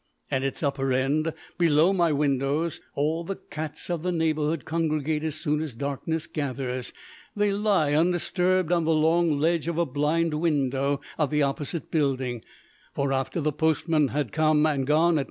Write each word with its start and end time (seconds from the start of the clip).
At 0.31 0.41
its 0.43 0.63
upper 0.63 0.91
end, 0.91 1.31
below 1.59 1.93
my 1.93 2.11
windows, 2.11 2.81
all 2.95 3.23
the 3.23 3.35
cats 3.35 3.87
of 3.87 4.01
the 4.01 4.11
neighbourhood 4.11 4.65
congregate 4.65 5.23
as 5.23 5.35
soon 5.35 5.61
as 5.61 5.75
darkness 5.75 6.25
gathers. 6.25 6.91
They 7.35 7.51
lie 7.51 7.93
undisturbed 7.93 8.71
on 8.71 8.85
the 8.85 8.95
long 8.95 9.37
ledge 9.39 9.67
of 9.67 9.77
a 9.77 9.85
blind 9.85 10.33
window 10.33 11.01
of 11.19 11.29
the 11.29 11.43
opposite 11.43 11.91
building, 11.91 12.41
for 12.95 13.13
after 13.13 13.39
the 13.39 13.51
postman 13.53 14.07
has 14.07 14.31
come 14.31 14.65
and 14.65 14.87
gone 14.87 15.19
at 15.19 15.19
9. 15.19 15.19